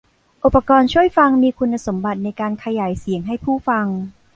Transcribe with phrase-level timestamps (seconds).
[0.43, 3.85] อุปกรณ์ช่วยฟังมีคุณสมบัติในการขยายเสียงให้ผู้ฟัง